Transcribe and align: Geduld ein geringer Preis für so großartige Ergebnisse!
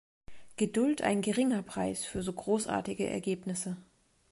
Geduld 0.55 1.03
ein 1.03 1.21
geringer 1.21 1.61
Preis 1.61 2.05
für 2.05 2.23
so 2.23 2.33
großartige 2.33 3.05
Ergebnisse! 3.05 3.77